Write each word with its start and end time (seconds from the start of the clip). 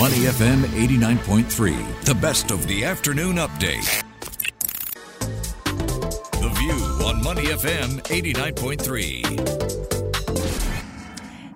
Money 0.00 0.24
FM 0.24 0.62
89.3, 0.62 2.04
the 2.06 2.14
best 2.14 2.50
of 2.50 2.66
the 2.66 2.86
afternoon 2.86 3.36
update. 3.36 4.02
The 6.40 6.48
View 6.56 7.06
on 7.06 7.22
Money 7.22 7.44
FM 7.44 8.00
89.3. 8.04 9.99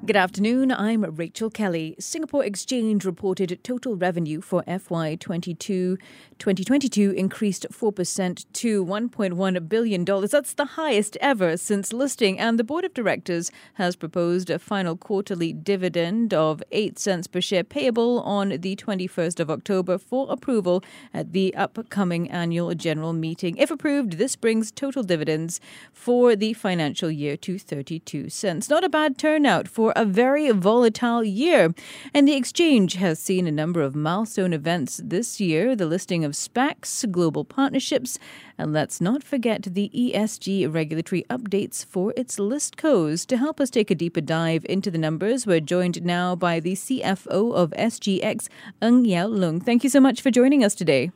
Good 0.07 0.17
afternoon. 0.17 0.71
I'm 0.71 1.03
Rachel 1.03 1.49
Kelly. 1.49 1.97
Singapore 1.99 2.45
Exchange 2.45 3.07
reported 3.07 3.59
total 3.65 3.97
revenue 3.97 4.43
for 4.43 4.63
FY 4.65 5.15
22 5.15 5.97
2022 6.39 7.13
increased 7.13 7.65
4% 7.71 8.45
to 8.53 8.85
$1.1 8.85 9.69
billion. 9.69 10.05
That's 10.05 10.53
the 10.53 10.65
highest 10.65 11.17
ever 11.23 11.57
since 11.57 11.93
listing. 11.93 12.39
And 12.39 12.59
the 12.59 12.65
board 12.65 12.85
of 12.85 12.93
directors 12.93 13.51
has 13.75 13.97
proposed 13.97 14.51
a 14.51 14.59
final 14.59 14.95
quarterly 14.95 15.55
dividend 15.55 16.35
of 16.35 16.63
8 16.71 16.99
cents 16.99 17.27
per 17.27 17.41
share 17.41 17.65
payable 17.65 18.21
on 18.21 18.51
the 18.51 18.77
21st 18.77 19.41
of 19.41 19.51
October 19.51 19.97
for 19.97 20.27
approval 20.31 20.85
at 21.15 21.33
the 21.33 21.55
upcoming 21.55 22.31
annual 22.31 22.75
general 22.75 23.15
meeting. 23.15 23.57
If 23.57 23.71
approved, 23.71 24.19
this 24.19 24.37
brings 24.37 24.71
total 24.71 25.03
dividends 25.03 25.61
for 25.93 26.37
the 26.37 26.53
financial 26.53 27.11
year 27.11 27.39
to 27.39 27.59
32 27.59 28.29
cents. 28.29 28.69
Not 28.69 28.85
a 28.85 28.91
bad 28.91 29.17
turnout 29.17 29.67
for 29.67 29.94
a 29.95 30.05
very 30.05 30.51
volatile 30.51 31.25
year. 31.25 31.75
And 32.13 32.29
the 32.29 32.37
exchange 32.37 32.95
has 32.95 33.19
seen 33.19 33.47
a 33.47 33.53
number 33.53 33.83
of 33.83 33.95
milestone 33.95 34.53
events 34.53 35.01
this 35.03 35.41
year 35.41 35.75
the 35.75 35.87
listing 35.87 36.25
of 36.25 36.33
SPACs, 36.33 37.11
global 37.11 37.45
partnerships, 37.45 38.19
and 38.57 38.73
let's 38.73 39.01
not 39.01 39.23
forget 39.23 39.63
the 39.63 39.91
ESG 39.95 40.73
regulatory 40.73 41.25
updates 41.29 41.85
for 41.85 42.13
its 42.17 42.39
list 42.39 42.77
codes. 42.77 43.27
To 43.27 43.37
help 43.37 43.61
us 43.61 43.71
take 43.71 43.91
a 43.91 43.95
deeper 43.95 44.21
dive 44.21 44.65
into 44.69 44.91
the 44.91 44.99
numbers, 44.99 45.47
we're 45.47 45.61
joined 45.61 46.05
now 46.05 46.37
by 46.37 46.61
the 46.61 46.75
CFO 46.75 47.55
of 47.55 47.71
SGX, 47.71 48.49
Ng 48.81 49.05
Yao 49.05 49.27
Loong. 49.27 49.63
Thank 49.63 49.85
you 49.85 49.91
so 49.91 50.01
much 50.01 50.21
for 50.21 50.31
joining 50.31 50.65
us 50.65 50.75
today. 50.75 51.11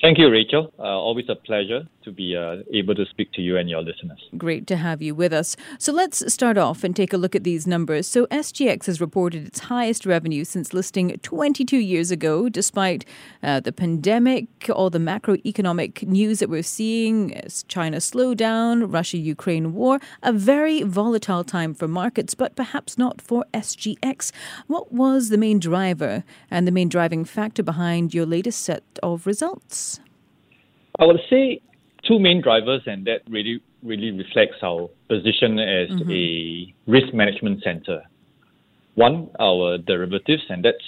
Thank 0.00 0.18
you, 0.18 0.30
Rachel. 0.30 0.72
Uh, 0.78 0.82
always 0.82 1.26
a 1.28 1.34
pleasure 1.34 1.86
to 2.04 2.12
be 2.12 2.36
uh, 2.36 2.56
able 2.72 2.94
to 2.94 3.04
speak 3.06 3.32
to 3.32 3.42
you 3.42 3.56
and 3.56 3.68
your 3.68 3.82
listeners. 3.82 4.18
Great 4.36 4.66
to 4.68 4.76
have 4.76 5.02
you 5.02 5.14
with 5.14 5.32
us. 5.32 5.56
So 5.78 5.92
let's 5.92 6.32
start 6.32 6.56
off 6.56 6.82
and 6.82 6.96
take 6.96 7.12
a 7.12 7.16
look 7.16 7.34
at 7.34 7.44
these 7.44 7.66
numbers. 7.66 8.06
So 8.06 8.26
SGX 8.26 8.86
has 8.86 9.00
reported 9.00 9.46
its 9.46 9.60
highest 9.60 10.06
revenue 10.06 10.44
since 10.44 10.72
listing 10.72 11.18
22 11.22 11.76
years 11.76 12.10
ago, 12.10 12.48
despite 12.48 13.04
uh, 13.42 13.60
the 13.60 13.72
pandemic, 13.72 14.46
all 14.70 14.90
the 14.90 14.98
macroeconomic 14.98 16.06
news 16.06 16.38
that 16.38 16.48
we're 16.48 16.62
seeing, 16.62 17.38
China 17.68 17.98
slowdown, 17.98 18.92
Russia-Ukraine 18.92 19.74
war, 19.74 20.00
a 20.22 20.32
very 20.32 20.82
volatile 20.82 21.44
time 21.44 21.74
for 21.74 21.86
markets, 21.86 22.34
but 22.34 22.56
perhaps 22.56 22.96
not 22.96 23.20
for 23.20 23.44
SGX. 23.52 24.32
What 24.66 24.92
was 24.92 25.28
the 25.28 25.38
main 25.38 25.58
driver 25.58 26.24
and 26.50 26.66
the 26.66 26.72
main 26.72 26.88
driving 26.88 27.24
factor 27.24 27.62
behind 27.62 28.14
your 28.14 28.26
latest 28.26 28.60
set 28.60 28.82
of 29.02 29.26
results? 29.26 30.00
I 30.98 31.04
would 31.04 31.20
say 31.30 31.60
two 32.10 32.18
main 32.18 32.42
drivers, 32.42 32.82
and 32.86 33.06
that 33.06 33.20
really 33.30 33.62
really 33.82 34.10
reflects 34.10 34.56
our 34.62 34.88
position 35.08 35.58
as 35.58 35.88
mm-hmm. 35.88 36.10
a 36.10 36.74
risk 36.90 37.14
management 37.14 37.62
center. 37.62 38.02
One, 38.96 39.30
our 39.38 39.78
derivatives, 39.78 40.42
and 40.48 40.64
that's 40.64 40.84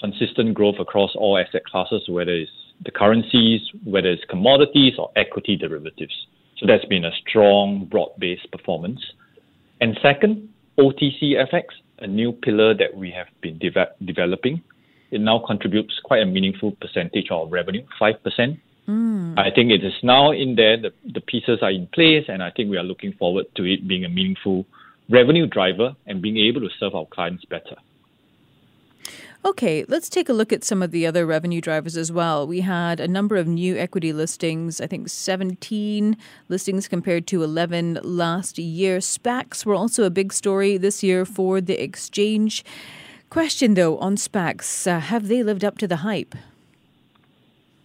consistent 0.00 0.54
growth 0.54 0.76
across 0.78 1.10
all 1.16 1.36
asset 1.36 1.64
classes, 1.66 2.02
whether 2.08 2.32
it's 2.32 2.50
the 2.84 2.90
currencies, 2.90 3.60
whether 3.84 4.08
it's 4.08 4.24
commodities 4.30 4.94
or 4.98 5.10
equity 5.16 5.56
derivatives. 5.56 6.14
So 6.58 6.66
that's 6.66 6.84
been 6.84 7.04
a 7.04 7.10
strong, 7.28 7.86
broad-based 7.90 8.50
performance. 8.52 9.00
And 9.80 9.98
second, 10.00 10.48
OTC 10.78 11.34
FX, 11.52 11.64
a 11.98 12.06
new 12.06 12.32
pillar 12.32 12.74
that 12.74 12.96
we 12.96 13.10
have 13.10 13.26
been 13.42 13.58
de- 13.58 13.94
developing. 14.04 14.62
It 15.10 15.20
now 15.20 15.42
contributes 15.46 16.00
quite 16.04 16.22
a 16.22 16.26
meaningful 16.26 16.72
percentage 16.80 17.26
of 17.30 17.50
revenue, 17.52 17.84
5%. 18.00 18.58
Mm. 18.88 19.38
I 19.38 19.50
think 19.50 19.70
it 19.70 19.82
is 19.84 19.94
now 20.02 20.32
in 20.32 20.56
there, 20.56 20.76
the, 20.76 20.92
the 21.04 21.20
pieces 21.20 21.60
are 21.62 21.70
in 21.70 21.86
place, 21.86 22.24
and 22.28 22.42
I 22.42 22.50
think 22.50 22.70
we 22.70 22.76
are 22.76 22.82
looking 22.82 23.12
forward 23.14 23.46
to 23.56 23.64
it 23.64 23.88
being 23.88 24.04
a 24.04 24.08
meaningful 24.08 24.66
revenue 25.08 25.46
driver 25.46 25.96
and 26.06 26.20
being 26.20 26.36
able 26.36 26.60
to 26.60 26.68
serve 26.78 26.94
our 26.94 27.06
clients 27.06 27.44
better. 27.44 27.76
Okay, 29.46 29.84
let's 29.88 30.08
take 30.08 30.30
a 30.30 30.32
look 30.32 30.54
at 30.54 30.64
some 30.64 30.82
of 30.82 30.90
the 30.90 31.06
other 31.06 31.26
revenue 31.26 31.60
drivers 31.60 31.98
as 31.98 32.10
well. 32.10 32.46
We 32.46 32.62
had 32.62 32.98
a 32.98 33.06
number 33.06 33.36
of 33.36 33.46
new 33.46 33.76
equity 33.76 34.10
listings, 34.10 34.80
I 34.80 34.86
think 34.86 35.10
17 35.10 36.16
listings 36.48 36.88
compared 36.88 37.26
to 37.26 37.42
11 37.42 37.98
last 38.02 38.58
year. 38.58 39.00
SPACs 39.00 39.66
were 39.66 39.74
also 39.74 40.04
a 40.04 40.10
big 40.10 40.32
story 40.32 40.78
this 40.78 41.02
year 41.02 41.26
for 41.26 41.60
the 41.60 41.82
exchange. 41.82 42.64
Question 43.28 43.74
though 43.74 43.98
on 43.98 44.16
SPACs, 44.16 44.86
uh, 44.86 45.00
have 45.00 45.28
they 45.28 45.42
lived 45.42 45.62
up 45.62 45.76
to 45.76 45.86
the 45.86 45.96
hype? 45.96 46.34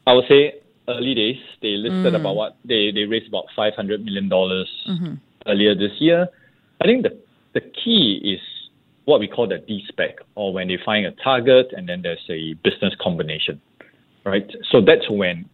I 0.08 0.14
would 0.14 0.30
say 0.30 0.62
early 0.90 1.14
days. 1.16 1.38
They 1.62 1.78
listed 1.78 2.14
mm. 2.14 2.20
about 2.20 2.36
what 2.36 2.58
they 2.66 2.92
they 2.92 3.06
raised 3.06 3.28
about 3.28 3.46
five 3.56 3.74
hundred 3.76 4.04
million 4.04 4.28
dollars 4.30 4.70
mm-hmm. 4.88 5.14
earlier 5.46 5.76
this 5.76 5.94
year. 6.00 6.28
I 6.82 6.86
think 6.86 7.04
the 7.04 7.18
the 7.54 7.62
key 7.62 8.20
is 8.24 8.42
what 9.06 9.20
we 9.20 9.28
call 9.28 9.48
the 9.48 9.58
D-SPAC, 9.58 10.16
or 10.36 10.54
when 10.54 10.68
they 10.68 10.78
find 10.86 11.04
a 11.06 11.12
target 11.24 11.74
and 11.76 11.90
then 11.90 12.04
there's 12.04 12.24
a 12.30 12.54
business 12.64 12.94
combination, 13.02 13.60
right? 14.24 14.48
So 14.72 14.82
that's 14.82 15.10
when 15.10 15.50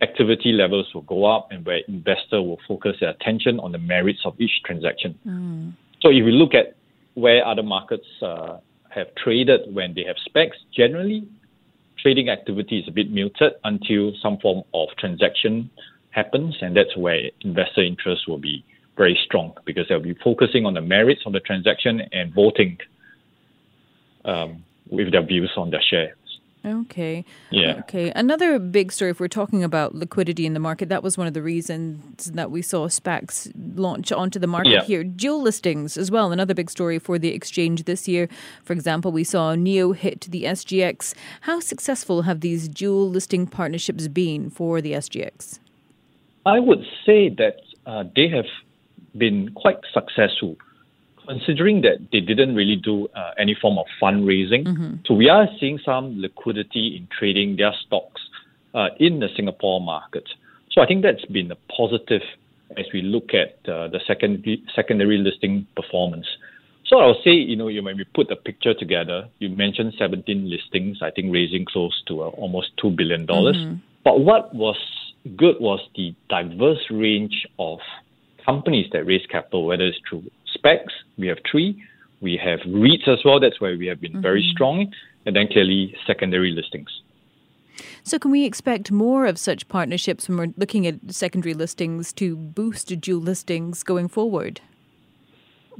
activity 0.00 0.52
levels 0.52 0.86
will 0.94 1.02
go 1.02 1.24
up 1.24 1.48
and 1.50 1.66
where 1.66 1.80
investor 1.88 2.40
will 2.40 2.60
focus 2.68 2.96
their 3.00 3.10
attention 3.10 3.58
on 3.58 3.72
the 3.72 3.78
merits 3.78 4.20
of 4.24 4.40
each 4.40 4.62
transaction. 4.64 5.18
Mm. 5.26 5.72
So 6.02 6.10
if 6.10 6.24
we 6.24 6.30
look 6.30 6.54
at 6.54 6.76
where 7.14 7.44
other 7.44 7.64
markets 7.64 8.06
uh, 8.22 8.58
have 8.90 9.08
traded 9.16 9.74
when 9.74 9.94
they 9.94 10.04
have 10.04 10.16
SPACs, 10.28 10.58
generally 10.72 11.26
trading 12.04 12.28
activity 12.28 12.78
is 12.80 12.86
a 12.86 12.90
bit 12.90 13.10
muted 13.10 13.54
until 13.64 14.12
some 14.22 14.36
form 14.38 14.62
of 14.74 14.88
transaction 14.98 15.70
happens, 16.10 16.54
and 16.60 16.76
that's 16.76 16.94
where 16.98 17.30
investor 17.40 17.82
interest 17.82 18.28
will 18.28 18.38
be 18.38 18.62
very 18.94 19.18
strong 19.24 19.54
because 19.64 19.86
they'll 19.88 20.00
be 20.00 20.16
focusing 20.22 20.66
on 20.66 20.74
the 20.74 20.82
merits 20.82 21.22
of 21.24 21.32
the 21.32 21.40
transaction 21.40 22.02
and 22.12 22.32
voting 22.34 22.76
um, 24.26 24.62
with 24.90 25.12
their 25.12 25.24
views 25.24 25.50
on 25.56 25.70
their 25.70 25.82
share. 25.82 26.14
Okay. 26.64 27.24
Yeah. 27.50 27.80
Okay. 27.80 28.10
Another 28.12 28.58
big 28.58 28.90
story, 28.90 29.10
if 29.10 29.20
we're 29.20 29.28
talking 29.28 29.62
about 29.62 29.94
liquidity 29.94 30.46
in 30.46 30.54
the 30.54 30.60
market, 30.60 30.88
that 30.88 31.02
was 31.02 31.18
one 31.18 31.26
of 31.26 31.34
the 31.34 31.42
reasons 31.42 32.26
that 32.26 32.50
we 32.50 32.62
saw 32.62 32.88
SPACs 32.88 33.52
launch 33.76 34.10
onto 34.12 34.38
the 34.38 34.46
market 34.46 34.70
yeah. 34.70 34.84
here. 34.84 35.04
Dual 35.04 35.42
listings 35.42 35.98
as 35.98 36.10
well, 36.10 36.32
another 36.32 36.54
big 36.54 36.70
story 36.70 36.98
for 36.98 37.18
the 37.18 37.28
exchange 37.28 37.84
this 37.84 38.08
year. 38.08 38.28
For 38.62 38.72
example, 38.72 39.12
we 39.12 39.24
saw 39.24 39.54
NIO 39.54 39.94
hit 39.94 40.22
the 40.30 40.44
SGX. 40.44 41.14
How 41.42 41.60
successful 41.60 42.22
have 42.22 42.40
these 42.40 42.68
dual 42.68 43.10
listing 43.10 43.46
partnerships 43.46 44.08
been 44.08 44.48
for 44.48 44.80
the 44.80 44.92
SGX? 44.92 45.58
I 46.46 46.60
would 46.60 46.84
say 47.04 47.28
that 47.28 47.56
uh, 47.86 48.04
they 48.16 48.28
have 48.28 48.46
been 49.16 49.50
quite 49.52 49.78
successful 49.92 50.56
considering 51.26 51.82
that 51.82 51.98
they 52.12 52.20
didn't 52.20 52.54
really 52.54 52.76
do 52.76 53.08
uh, 53.14 53.32
any 53.38 53.56
form 53.60 53.78
of 53.78 53.86
fundraising, 54.00 54.64
mm-hmm. 54.64 54.94
so 55.06 55.14
we 55.14 55.28
are 55.28 55.46
seeing 55.58 55.78
some 55.84 56.20
liquidity 56.20 56.96
in 56.96 57.08
trading 57.16 57.56
their 57.56 57.72
stocks 57.86 58.20
uh, 58.74 58.88
in 58.98 59.20
the 59.20 59.28
Singapore 59.36 59.80
market. 59.80 60.24
So 60.70 60.80
I 60.80 60.86
think 60.86 61.02
that's 61.02 61.24
been 61.26 61.50
a 61.50 61.56
positive 61.76 62.22
as 62.76 62.86
we 62.92 63.02
look 63.02 63.30
at 63.34 63.56
uh, 63.70 63.88
the 63.88 64.00
secondary 64.06 64.62
secondary 64.74 65.18
listing 65.18 65.66
performance. 65.76 66.26
So 66.86 66.98
I'll 66.98 67.20
say, 67.24 67.30
you 67.30 67.56
know, 67.56 67.66
when 67.66 67.96
we 67.96 68.04
put 68.14 68.28
the 68.28 68.36
picture 68.36 68.74
together, 68.74 69.28
you 69.38 69.48
mentioned 69.48 69.94
17 69.98 70.50
listings, 70.50 70.98
I 71.00 71.10
think 71.10 71.32
raising 71.32 71.64
close 71.64 72.02
to 72.08 72.22
uh, 72.22 72.26
almost 72.28 72.72
$2 72.82 72.94
billion. 72.94 73.26
Mm-hmm. 73.26 73.76
But 74.04 74.20
what 74.20 74.54
was 74.54 74.76
good 75.36 75.56
was 75.60 75.80
the 75.96 76.14
diverse 76.28 76.84
range 76.90 77.46
of 77.58 77.78
companies 78.44 78.86
that 78.92 79.06
raise 79.06 79.24
capital, 79.26 79.64
whether 79.64 79.84
it's 79.84 79.98
through 80.08 80.24
SPACs, 80.64 80.92
we 81.18 81.26
have 81.28 81.38
three. 81.50 81.82
We 82.20 82.40
have 82.42 82.60
REITs 82.60 83.08
as 83.08 83.18
well. 83.24 83.38
That's 83.38 83.60
where 83.60 83.76
we 83.76 83.86
have 83.86 84.00
been 84.00 84.12
mm-hmm. 84.12 84.22
very 84.22 84.48
strong. 84.52 84.92
And 85.26 85.34
then 85.36 85.48
clearly 85.48 85.96
secondary 86.06 86.52
listings. 86.52 86.88
So, 88.02 88.18
can 88.18 88.30
we 88.30 88.44
expect 88.44 88.92
more 88.92 89.26
of 89.26 89.38
such 89.38 89.68
partnerships 89.68 90.28
when 90.28 90.38
we're 90.38 90.54
looking 90.56 90.86
at 90.86 90.96
secondary 91.08 91.54
listings 91.54 92.12
to 92.14 92.36
boost 92.36 92.88
dual 93.00 93.20
listings 93.20 93.82
going 93.82 94.08
forward? 94.08 94.60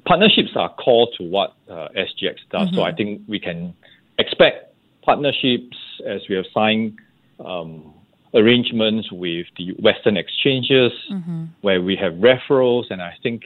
Partnerships 0.05 0.51
are 0.57 0.71
core 0.75 1.09
to 1.19 1.25
what 1.25 1.55
uh, 1.69 1.89
SGX 1.97 2.37
does. 2.51 2.69
Mm-hmm. 2.69 2.77
So, 2.77 2.83
I 2.83 2.93
think 2.93 3.23
we 3.29 3.39
can 3.39 3.75
expect 4.19 4.75
partnerships 5.03 5.77
as 6.07 6.23
we 6.29 6.37
have 6.37 6.47
signed 6.53 6.99
um, 7.45 7.93
arrangements 8.35 9.13
with 9.13 9.47
the 9.57 9.73
Western 9.79 10.17
exchanges 10.17 10.93
mm-hmm. 11.11 11.45
where 11.61 11.81
we 11.81 11.97
have 11.97 12.15
referrals. 12.15 12.85
And 12.91 13.01
I 13.01 13.15
think 13.23 13.43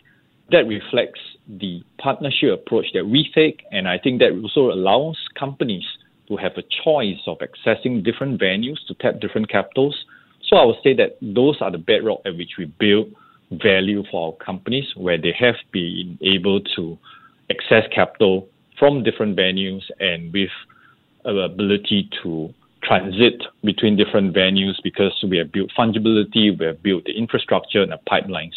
that 0.50 0.66
reflects 0.66 1.20
the 1.46 1.82
partnership 1.98 2.52
approach 2.52 2.86
that 2.94 3.06
we 3.06 3.30
take, 3.34 3.64
and 3.70 3.88
I 3.88 3.98
think 3.98 4.20
that 4.20 4.32
also 4.32 4.72
allows 4.72 5.18
companies 5.38 5.84
to 6.28 6.36
have 6.36 6.52
a 6.56 6.62
choice 6.84 7.20
of 7.26 7.38
accessing 7.38 8.04
different 8.04 8.40
venues 8.40 8.78
to 8.86 8.94
tap 8.94 9.20
different 9.20 9.48
capitals. 9.50 9.96
So 10.48 10.56
I 10.56 10.64
would 10.64 10.76
say 10.82 10.94
that 10.94 11.16
those 11.20 11.56
are 11.60 11.70
the 11.70 11.78
bedrock 11.78 12.20
at 12.24 12.36
which 12.36 12.52
we 12.58 12.66
build 12.66 13.12
value 13.50 14.04
for 14.10 14.28
our 14.28 14.44
companies, 14.44 14.84
where 14.96 15.18
they 15.18 15.34
have 15.38 15.56
been 15.72 16.18
able 16.22 16.60
to 16.76 16.98
access 17.50 17.84
capital 17.94 18.48
from 18.78 19.02
different 19.02 19.36
venues 19.36 19.82
and 20.00 20.32
with 20.32 20.50
ability 21.24 22.08
to 22.22 22.52
transit 22.82 23.42
between 23.64 23.96
different 23.96 24.34
venues 24.34 24.74
because 24.82 25.12
we 25.28 25.36
have 25.36 25.50
built 25.52 25.70
fungibility, 25.76 26.56
we 26.58 26.66
have 26.66 26.82
built 26.82 27.04
the 27.04 27.12
infrastructure 27.12 27.82
and 27.82 27.92
the 27.92 27.98
pipelines. 28.08 28.54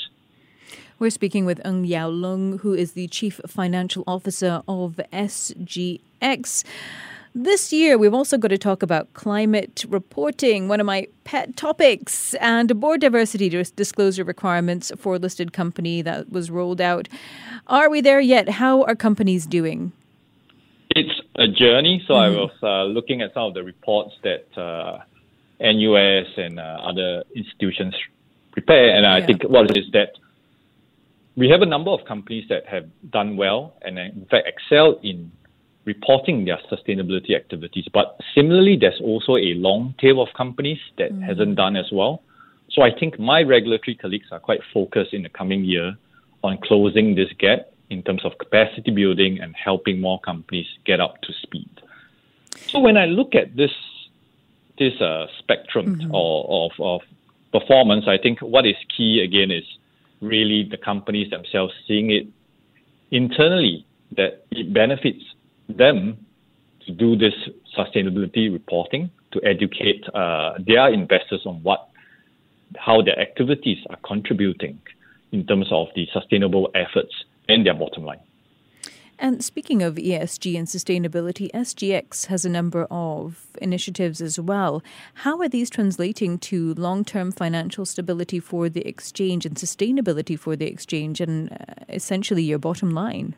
We're 1.02 1.10
speaking 1.10 1.46
with 1.46 1.60
Ng 1.66 1.86
Yao 1.86 2.12
Loong, 2.12 2.60
who 2.60 2.76
is 2.76 2.92
the 2.92 3.08
Chief 3.08 3.42
Financial 3.48 4.04
Officer 4.06 4.62
of 4.68 5.00
SGX. 5.12 6.64
This 7.34 7.74
year, 7.74 7.98
we've 7.98 8.14
also 8.14 8.38
got 8.38 8.50
to 8.50 8.58
talk 8.60 8.84
about 8.84 9.12
climate 9.16 9.84
reporting, 9.90 10.68
one 10.68 10.80
of 10.80 10.86
my 10.86 11.08
pet 11.24 11.58
topics, 11.58 12.36
and 12.36 12.80
board 12.80 13.02
diversity 13.02 13.50
disclosure 13.50 14.24
requirements 14.24 14.92
for 14.96 15.16
a 15.16 15.18
listed 15.18 15.54
company 15.54 16.04
that 16.04 16.32
was 16.32 16.52
rolled 16.52 16.80
out. 16.80 17.10
Are 17.66 17.90
we 17.90 18.00
there 18.02 18.22
yet? 18.22 18.48
How 18.48 18.84
are 18.84 18.94
companies 18.94 19.48
doing? 19.48 19.94
It's 20.92 21.20
a 21.34 21.48
journey. 21.48 22.04
So 22.06 22.14
mm-hmm. 22.14 22.38
I 22.38 22.42
was 22.42 22.52
uh, 22.62 22.84
looking 22.84 23.24
at 23.24 23.34
some 23.34 23.46
of 23.46 23.56
the 23.56 23.64
reports 23.64 24.14
that 24.22 24.46
uh, 24.56 25.00
NUS 25.60 26.28
and 26.38 26.60
uh, 26.60 26.78
other 26.84 27.24
institutions 27.36 27.96
prepare, 28.52 28.96
and 28.96 29.08
I 29.08 29.18
yeah. 29.18 29.26
think 29.26 29.42
what 29.46 29.76
is 29.76 29.86
that 29.94 30.12
we 31.36 31.50
have 31.50 31.62
a 31.62 31.66
number 31.66 31.92
of 31.92 32.06
companies 32.06 32.46
that 32.50 32.66
have 32.68 32.86
done 33.10 33.38
well 33.38 33.74
and 33.82 33.98
in 33.98 34.26
fact 34.30 34.48
excel 34.48 35.00
in 35.02 35.32
reporting 35.86 36.46
their 36.46 36.60
sustainability 36.72 37.36
activities. 37.36 37.86
But 37.92 38.20
similarly, 38.36 38.78
there's 38.80 39.02
also 39.02 39.36
a 39.36 39.54
long 39.56 39.96
tail 40.00 40.22
of 40.22 40.30
companies 40.36 40.78
that 40.98 41.12
mm. 41.12 41.24
hasn't 41.24 41.56
done 41.56 41.76
as 41.76 41.90
well. 41.92 42.22
So 42.70 42.84
I 42.84 42.92
think 42.98 43.20
my 43.20 43.42
regulatory 43.42 43.96
colleagues 43.96 44.28
are 44.32 44.40
quite 44.40 44.62
focused 44.74 45.14
in 45.14 45.24
the 45.24 45.30
coming 45.30 45.64
year 45.64 45.98
on 46.44 46.58
closing 46.60 47.16
this 47.16 47.30
gap 47.40 47.68
in 47.90 48.04
terms 48.04 48.24
of 48.24 48.38
capacity 48.38 48.92
building 48.92 49.40
and 49.42 49.56
helping 49.56 50.00
more 50.00 50.20
companies 50.20 50.68
get 50.86 51.00
up 51.00 51.22
to 51.24 51.34
speed. 51.42 51.70
So 52.68 52.80
when 52.80 52.98
I 52.98 53.06
look 53.06 53.36
at 53.36 53.56
this 53.56 53.72
this 54.78 55.00
uh, 55.00 55.28
spectrum 55.38 55.98
mm-hmm. 55.98 56.16
of, 56.16 56.72
of, 56.80 57.02
of 57.02 57.02
performance, 57.52 58.06
I 58.08 58.18
think 58.18 58.40
what 58.40 58.66
is 58.66 58.76
key 58.96 59.22
again 59.22 59.52
is 59.52 59.66
really 60.22 60.68
the 60.70 60.78
companies 60.78 61.30
themselves 61.30 61.74
seeing 61.88 62.12
it 62.12 62.28
internally 63.12 63.86
that 64.16 64.46
it 64.52 64.74
benefits 64.74 65.24
them 65.68 66.18
to 66.86 66.92
do 66.92 67.16
this 67.16 67.34
sustainability 67.78 68.52
reporting 68.52 69.10
to 69.32 69.42
educate 69.44 70.04
uh, 70.14 70.54
their 70.66 70.94
investors 70.94 71.42
on 71.46 71.62
what 71.64 71.88
how 72.78 73.02
their 73.02 73.20
activities 73.20 73.80
are 73.90 73.98
contributing 74.06 74.80
in 75.32 75.46
terms 75.46 75.68
of 75.72 75.88
the 75.96 76.08
sustainable 76.14 76.70
efforts 76.74 77.14
and 77.50 77.66
their 77.66 77.74
bottom 77.74 78.06
line. 78.06 78.20
And 79.22 79.44
speaking 79.44 79.84
of 79.84 79.96
ESG 79.96 80.58
and 80.58 80.68
sustainability, 80.68 81.52
SGX 81.52 82.26
has 82.26 82.44
a 82.44 82.50
number 82.50 82.88
of 82.90 83.46
initiatives 83.62 84.20
as 84.20 84.40
well. 84.40 84.82
How 85.14 85.40
are 85.42 85.48
these 85.48 85.70
translating 85.70 86.40
to 86.40 86.74
long 86.74 87.06
term 87.06 87.32
financial 87.32 87.86
stability 87.86 88.40
for 88.40 88.68
the 88.68 88.82
exchange 88.82 89.46
and 89.46 89.56
sustainability 89.56 90.40
for 90.40 90.56
the 90.56 90.66
exchange 90.66 91.22
and 91.22 91.52
uh, 91.52 91.56
essentially 91.90 92.42
your 92.42 92.58
bottom 92.58 92.90
line? 92.90 93.36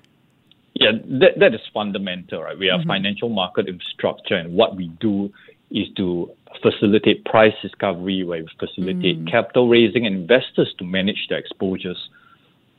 Yeah, 0.74 0.94
that, 1.19 1.39
that 1.39 1.53
is 1.53 1.59
fundamental, 1.74 2.44
right? 2.44 2.57
We 2.57 2.69
are 2.69 2.79
mm-hmm. 2.79 2.88
financial 2.88 3.27
market 3.27 3.68
infrastructure, 3.68 4.36
and 4.36 4.53
what 4.53 4.77
we 4.77 4.88
do 5.01 5.33
is 5.69 5.88
to 5.97 6.31
facilitate 6.62 7.25
price 7.25 7.53
discovery, 7.62 8.24
where 8.24 8.41
we 8.41 8.47
facilitate 8.57 9.25
mm. 9.25 9.29
capital 9.29 9.68
raising 9.68 10.06
and 10.06 10.15
investors 10.15 10.74
to 10.77 10.86
manage 10.86 11.27
their 11.27 11.39
exposures. 11.39 12.09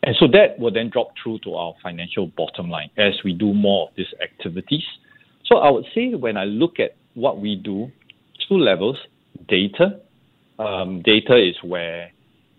And 0.05 0.15
so 0.21 0.27
that 0.29 0.59
will 0.59 0.71
then 0.71 0.91
drop 0.91 1.13
through 1.23 1.39
to 1.41 1.55
our 1.55 1.75
financial 1.83 2.27
bottom 2.27 2.69
line 2.69 2.91
as 2.99 3.15
we 3.25 3.33
do 3.33 3.55
more 3.55 3.89
of 3.89 3.95
these 3.97 4.13
activities. 4.23 4.85
So 5.47 5.57
I 5.57 5.71
would 5.71 5.87
say 5.95 6.15
when 6.15 6.37
I 6.37 6.45
look 6.45 6.79
at 6.79 6.97
what 7.15 7.41
we 7.41 7.57
do, 7.57 7.91
two 8.47 8.59
levels 8.59 8.99
data. 9.49 10.01
Um, 10.59 11.03
data 11.03 11.37
is 11.37 11.57
where 11.63 12.11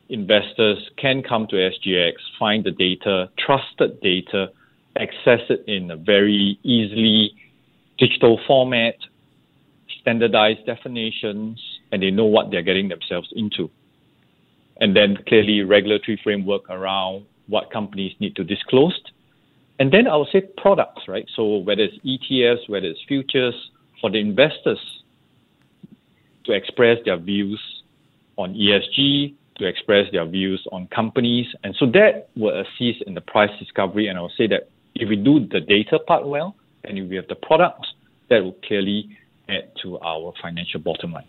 investors 0.09 0.89
can 0.97 1.23
come 1.23 1.47
to 1.47 1.55
SGX, 1.55 2.13
find 2.37 2.63
the 2.63 2.71
data, 2.71 3.29
trusted 3.37 4.01
data, 4.01 4.51
access 4.97 5.41
it 5.49 5.63
in 5.67 5.91
a 5.91 5.97
very 5.97 6.59
easily 6.63 7.33
digital 7.97 8.39
format, 8.47 8.95
standardized 10.01 10.65
definitions, 10.65 11.61
and 11.91 12.01
they 12.01 12.11
know 12.11 12.25
what 12.25 12.51
they're 12.51 12.61
getting 12.61 12.89
themselves 12.89 13.29
into. 13.35 13.69
And 14.77 14.95
then 14.95 15.17
clearly 15.27 15.61
regulatory 15.61 16.19
framework 16.21 16.69
around 16.69 17.25
what 17.47 17.71
companies 17.71 18.13
need 18.19 18.35
to 18.35 18.43
disclose. 18.43 18.99
And 19.79 19.91
then 19.91 20.07
I 20.07 20.15
would 20.15 20.29
say 20.31 20.41
products, 20.57 21.03
right? 21.07 21.25
So 21.35 21.57
whether 21.57 21.83
it's 21.83 21.97
ETFs, 22.05 22.69
whether 22.69 22.87
it's 22.87 22.99
futures, 23.07 23.55
for 24.01 24.09
the 24.09 24.19
investors 24.19 24.79
to 26.45 26.53
express 26.53 26.97
their 27.05 27.17
views 27.17 27.59
on 28.37 28.53
ESG, 28.53 29.33
to 29.57 29.65
express 29.65 30.11
their 30.11 30.25
views 30.25 30.65
on 30.71 30.87
companies. 30.87 31.47
And 31.63 31.75
so 31.79 31.85
that 31.87 32.29
will 32.35 32.59
assist 32.59 33.03
in 33.07 33.13
the 33.13 33.21
price 33.21 33.49
discovery. 33.59 34.07
And 34.07 34.17
I'll 34.17 34.31
say 34.37 34.47
that 34.47 34.69
if 34.95 35.09
we 35.09 35.15
do 35.15 35.47
the 35.47 35.61
data 35.61 35.99
part 35.99 36.25
well, 36.25 36.55
and 36.83 36.97
if 36.97 37.09
we 37.09 37.15
have 37.15 37.27
the 37.27 37.35
products, 37.35 37.87
that 38.29 38.43
will 38.43 38.55
clearly 38.67 39.17
add 39.49 39.71
to 39.83 39.99
our 39.99 40.33
financial 40.41 40.79
bottom 40.79 41.13
line. 41.13 41.25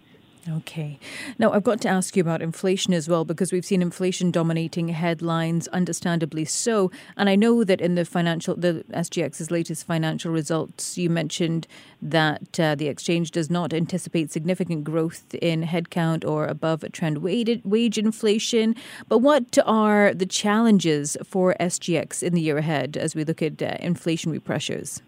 Okay. 0.49 1.01
Now, 1.39 1.53
I've 1.53 1.65
got 1.65 1.81
to 1.81 1.89
ask 1.89 2.15
you 2.17 2.21
about 2.21 2.41
inflation 2.41 2.95
as 2.95 3.09
well, 3.09 3.25
because 3.25 3.53
we've 3.53 3.65
seen 3.65 3.83
inflation 3.83 4.31
dominating 4.31 4.89
headlines, 4.89 5.67
understandably 5.69 6.45
so. 6.45 6.91
And 7.17 7.29
I 7.29 7.35
know 7.35 7.65
that 7.65 7.81
in 7.81 7.97
the 7.97 8.05
financial, 8.05 8.55
the 8.55 8.85
SGX's 8.93 9.51
latest 9.51 9.87
financial 9.87 10.31
results, 10.31 10.97
you 10.97 11.11
mentioned 11.11 11.67
that 12.01 12.61
uh, 12.61 12.77
the 12.77 12.87
exchange 12.87 13.33
does 13.33 13.51
not 13.51 13.73
anticipate 13.73 14.31
significant 14.31 14.85
growth 14.85 15.35
in 15.35 15.65
headcount 15.65 16.25
or 16.25 16.47
above 16.47 16.85
trend 16.93 17.19
wage 17.19 17.99
inflation. 17.99 18.77
But 19.09 19.19
what 19.19 19.59
are 19.67 20.15
the 20.15 20.27
challenges 20.27 21.17
for 21.25 21.57
SGX 21.59 22.23
in 22.23 22.35
the 22.35 22.41
year 22.41 22.59
ahead 22.59 22.97
as 22.97 23.17
we 23.17 23.25
look 23.25 23.43
at 23.43 23.61
uh, 23.61 23.79
inflationary 23.79 24.43
pressures? 24.43 25.03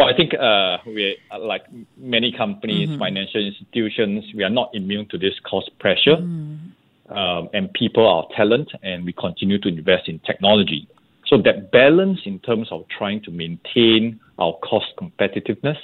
Well, 0.00 0.08
I 0.08 0.16
think 0.16 0.32
uh, 0.32 0.78
we, 0.86 1.18
like 1.38 1.66
many 1.98 2.32
companies, 2.32 2.88
mm-hmm. 2.88 2.98
financial 2.98 3.46
institutions, 3.46 4.24
we 4.34 4.42
are 4.42 4.48
not 4.48 4.70
immune 4.72 5.06
to 5.10 5.18
this 5.18 5.34
cost 5.44 5.70
pressure. 5.78 6.16
Mm. 6.16 6.72
Um, 7.10 7.50
and 7.52 7.70
people 7.74 8.08
are 8.08 8.24
talent, 8.34 8.70
and 8.82 9.04
we 9.04 9.12
continue 9.12 9.58
to 9.58 9.68
invest 9.68 10.08
in 10.08 10.18
technology. 10.20 10.88
So 11.26 11.36
that 11.42 11.70
balance 11.70 12.20
in 12.24 12.38
terms 12.38 12.68
of 12.70 12.86
trying 12.96 13.20
to 13.24 13.30
maintain 13.30 14.18
our 14.38 14.54
cost 14.62 14.86
competitiveness 14.98 15.76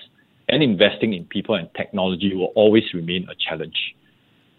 and 0.49 0.63
investing 0.63 1.13
in 1.13 1.27
people 1.27 1.57
and 1.57 1.69
technology 1.77 2.35
will 2.35 2.53
always 2.55 2.85
remain 2.95 3.29
a 3.29 3.35
challenge, 3.35 3.77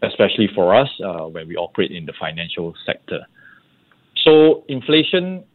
especially 0.04 0.50
for 0.54 0.76
us 0.76 0.90
uh, 1.04 1.24
when 1.24 1.48
we 1.48 1.56
operate 1.56 1.90
in 1.90 2.06
the 2.06 2.14
financial 2.20 2.76
sector. 2.86 3.26
So 4.24 4.66
inflation 4.68 5.46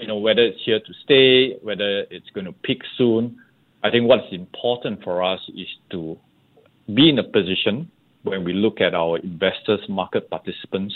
you 0.00 0.06
know, 0.06 0.16
whether 0.16 0.42
it's 0.42 0.60
here 0.64 0.80
to 0.80 0.92
stay, 1.04 1.58
whether 1.62 2.00
it's 2.10 2.30
going 2.34 2.46
to 2.46 2.52
peak 2.52 2.82
soon. 2.96 3.38
I 3.82 3.90
think 3.90 4.08
what's 4.08 4.32
important 4.32 5.02
for 5.02 5.22
us 5.22 5.40
is 5.56 5.68
to 5.90 6.18
be 6.94 7.08
in 7.08 7.18
a 7.18 7.22
position 7.22 7.90
when 8.22 8.44
we 8.44 8.52
look 8.52 8.80
at 8.80 8.94
our 8.94 9.18
investors, 9.18 9.80
market 9.88 10.28
participants, 10.30 10.94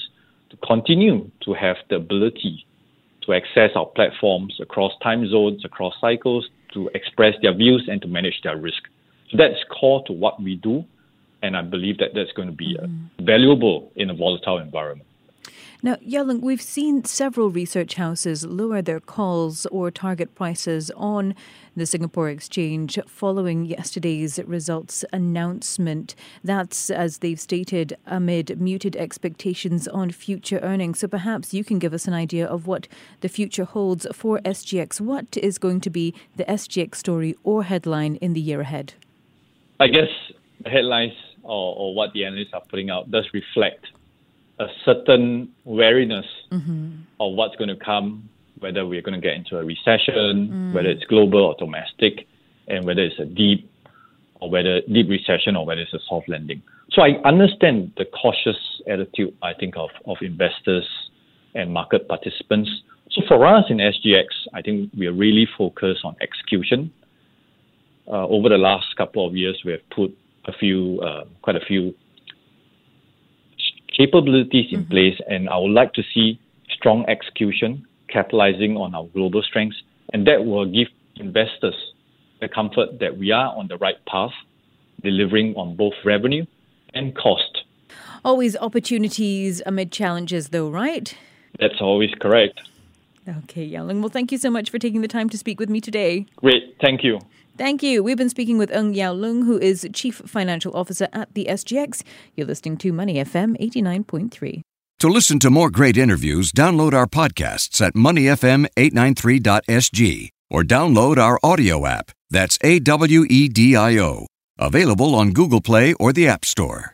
to 0.51 0.57
continue 0.67 1.31
to 1.45 1.55
have 1.55 1.77
the 1.89 1.97
ability 1.97 2.67
to 3.27 3.33
access 3.33 3.71
our 3.75 3.87
platforms 3.87 4.59
across 4.61 4.93
time 5.03 5.29
zones, 5.31 5.65
across 5.65 5.95
cycles, 6.01 6.47
to 6.75 6.91
express 6.95 7.35
their 7.43 7.55
views 7.55 7.89
and 7.91 8.03
to 8.03 8.09
manage 8.09 8.41
their 8.43 8.59
risk. 8.59 8.83
So 9.31 9.39
that's 9.39 9.63
core 9.81 10.03
to 10.07 10.13
what 10.13 10.43
we 10.43 10.57
do, 10.57 10.85
and 11.43 11.57
I 11.57 11.63
believe 11.63 11.99
that 11.99 12.11
that's 12.15 12.33
going 12.33 12.49
to 12.49 12.55
be 12.55 12.77
mm-hmm. 12.79 13.25
valuable 13.25 13.91
in 13.97 14.11
a 14.11 14.15
volatile 14.15 14.59
environment. 14.59 15.09
Now, 15.85 15.99
Yao 16.01 16.25
Loong, 16.25 16.41
we've 16.41 16.63
seen 16.63 17.05
several 17.05 17.51
research 17.51 17.97
houses 17.97 18.47
lower 18.47 18.81
their 18.81 19.01
calls 19.01 19.67
or 19.67 19.91
target 19.91 20.35
prices 20.35 20.91
on 20.97 21.35
the 21.77 21.85
Singapore 21.85 22.31
Exchange 22.31 22.99
following 23.07 23.67
yesterday's 23.67 24.41
results 24.47 25.05
announcement. 25.13 26.15
That's, 26.43 26.89
as 26.89 27.19
they've 27.19 27.39
stated, 27.39 27.99
amid 28.07 28.59
muted 28.59 28.97
expectations 28.97 29.87
on 29.87 30.11
future 30.11 30.59
earnings. 30.61 31.01
So 31.01 31.07
perhaps 31.07 31.53
you 31.53 31.65
can 31.65 31.79
give 31.79 31.93
us 31.93 32.09
an 32.09 32.15
idea 32.15 32.47
of 32.47 32.67
what 32.67 32.89
the 33.21 33.29
future 33.29 33.65
holds 33.67 34.07
for 34.11 34.39
SGX. 34.39 35.03
What 35.03 35.37
is 35.37 35.59
going 35.59 35.83
to 35.83 35.91
be 35.91 36.15
the 36.37 36.45
SGX 36.45 36.95
story 36.95 37.37
or 37.45 37.63
headline 37.63 38.17
in 38.23 38.33
the 38.33 38.41
year 38.41 38.63
ahead? 38.63 38.95
I 39.79 39.89
guess 39.89 40.09
headlines 40.65 41.13
or, 41.43 41.77
or 41.77 41.95
what 41.95 42.15
the 42.15 42.25
analysts 42.25 42.55
are 42.55 42.63
putting 42.71 42.89
out 42.89 43.11
does 43.11 43.29
reflect 43.35 43.85
a 44.59 44.67
certain 44.85 45.53
wariness 45.65 46.27
mm-hmm. 46.53 46.93
of 47.21 47.35
what's 47.35 47.57
going 47.57 47.69
to 47.69 47.77
come, 47.77 48.29
whether 48.59 48.87
we're 48.87 49.03
going 49.03 49.21
to 49.21 49.21
get 49.21 49.35
into 49.35 49.59
a 49.59 49.65
recession, 49.65 50.49
mm. 50.49 50.73
whether 50.73 50.89
it's 50.89 51.05
global 51.05 51.43
or 51.43 51.57
domestic, 51.59 52.27
and 52.69 52.85
whether 52.85 53.03
it's 53.03 53.19
a 53.19 53.25
deep 53.25 53.71
or 54.41 54.51
whether 54.51 54.81
deep 54.83 55.09
recession 55.09 55.57
or 55.57 55.67
whether 55.67 55.81
it's 55.81 55.95
a 55.95 55.99
soft 56.09 56.29
landing. 56.29 56.63
So 56.91 57.03
I 57.03 57.21
understand 57.25 57.93
the 57.97 58.05
cautious 58.05 58.57
attitude, 58.89 59.35
I 59.43 59.55
think, 59.55 59.77
of, 59.77 59.91
of 60.07 60.19
investors 60.21 60.87
and 61.55 61.73
market 61.73 62.09
participants. 62.09 62.71
So 63.11 63.23
for 63.27 63.47
us 63.47 63.65
in 63.69 63.79
SGX, 63.79 64.27
I 64.53 64.63
think 64.63 64.91
we 64.97 65.07
are 65.07 65.13
really 65.13 65.49
focused 65.59 66.05
on 66.05 66.17
execution. 66.21 66.93
Uh, 68.07 68.27
over 68.29 68.49
the 68.49 68.59
last 68.59 68.87
couple 68.97 69.27
of 69.27 69.35
years, 69.35 69.61
we 69.65 69.73
have 69.73 69.91
put 69.91 70.17
a 70.47 70.53
few, 70.53 71.01
uh, 71.01 71.25
quite 71.43 71.57
a 71.57 71.65
few 71.67 71.95
capabilities 73.97 74.67
in 74.73 74.81
mm-hmm. 74.81 74.91
place, 74.91 75.21
and 75.29 75.49
I 75.49 75.57
would 75.59 75.73
like 75.73 75.93
to 75.95 76.03
see 76.15 76.39
strong 76.71 77.05
execution, 77.09 77.87
capitalizing 78.09 78.77
on 78.77 78.95
our 78.95 79.07
global 79.15 79.43
strengths, 79.43 79.83
and 80.13 80.27
that 80.27 80.45
will 80.45 80.67
give 80.67 80.89
investors 81.17 81.75
the 82.41 82.49
comfort 82.49 82.99
that 83.01 83.17
we 83.17 83.31
are 83.31 83.57
on 83.57 83.69
the 83.69 83.79
right 83.79 84.05
path, 84.07 84.33
delivering 85.03 85.55
on 85.55 85.77
both 85.77 85.95
revenue 86.05 86.45
and 86.93 87.17
cost. 87.17 87.63
Always 88.25 88.57
opportunities 88.57 89.63
amid 89.67 89.93
challenges, 89.93 90.49
though, 90.49 90.71
right? 90.71 91.17
That's 91.59 91.81
always 91.81 92.11
correct. 92.21 92.61
Okay, 93.27 93.65
Yao 93.65 93.87
Well, 93.87 94.09
thank 94.09 94.33
you 94.33 94.39
so 94.39 94.51
much 94.51 94.71
for 94.71 94.79
taking 94.79 95.01
the 95.01 95.09
time 95.09 95.31
to 95.31 95.39
speak 95.39 95.59
with 95.59 95.71
me 95.71 95.81
today. 95.81 96.27
Great. 96.37 96.77
Thank 96.81 97.03
you. 97.05 97.21
Thank 97.57 97.85
you. 97.85 98.03
We've 98.03 98.17
been 98.17 98.31
speaking 98.31 98.59
with 98.59 98.73
Ng 98.73 98.95
Yao 98.95 99.15
Loong, 99.15 99.45
who 99.45 99.57
is 99.59 99.89
Chief 99.93 100.17
Financial 100.27 100.77
Officer 100.77 101.07
at 101.13 101.33
the 101.35 101.47
SGX. 101.49 102.03
You're 102.35 102.49
listening 102.49 102.77
to 102.79 102.93
Money 102.93 103.15
FM 103.17 103.57
89.3. 103.61 104.63
To 105.01 105.09
listen 105.09 105.39
to 105.41 105.51
more 105.51 105.71
great 105.71 105.97
interviews, 105.97 106.51
download 106.51 106.95
our 106.95 107.07
podcasts 107.07 107.81
at 107.81 107.95
moneyfm893.sg 107.95 110.29
or 110.51 110.63
download 110.63 111.19
our 111.19 111.39
audio 111.43 111.87
app. 111.87 112.11
That's 112.31 112.59
A 112.63 112.79
W 112.81 113.25
E 113.29 113.49
D 113.49 113.77
I 113.77 113.99
O. 113.99 114.27
Available 114.59 115.15
on 115.15 115.33
Google 115.33 115.61
Play 115.61 115.93
or 115.95 116.13
the 116.13 116.27
App 116.27 116.45
Store. 116.45 116.94